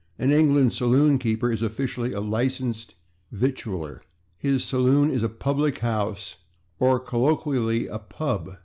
An 0.17 0.31
English 0.31 0.77
saloon 0.77 1.19
keeper 1.19 1.51
is 1.51 1.61
officially 1.61 2.11
a 2.11 2.21
licensed 2.21 2.95
/victualler/. 3.31 3.99
His 4.35 4.63
saloon 4.63 5.11
is 5.11 5.21
a 5.21 5.29
/public 5.29 5.77
house/, 5.77 6.37
or, 6.79 6.99
colloquially, 6.99 7.85
a 7.85 7.99
/pub 7.99 8.57